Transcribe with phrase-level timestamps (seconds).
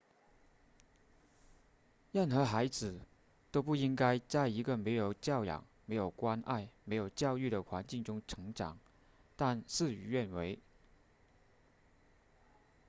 [2.11, 2.99] 任何孩子
[3.51, 8.79] 都不应该在一个没有教养没有关爱没有教育的环境中成长
[9.35, 10.57] 但事与愿违